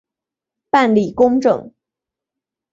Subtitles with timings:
[0.71, 1.71] 办理公证